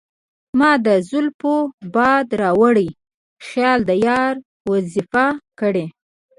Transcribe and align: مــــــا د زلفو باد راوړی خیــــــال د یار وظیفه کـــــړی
مــــــا 0.59 0.71
د 0.85 0.87
زلفو 1.09 1.55
باد 1.95 2.27
راوړی 2.41 2.89
خیــــــال 3.47 3.79
د 3.89 3.91
یار 4.07 4.33
وظیفه 4.71 5.25
کـــــړی 5.59 5.85